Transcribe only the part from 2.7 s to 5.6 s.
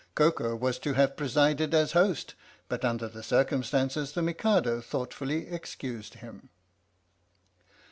under the circumstances the Mikado thoughtfully